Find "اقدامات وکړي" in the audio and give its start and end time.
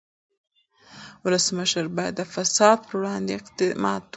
3.39-4.09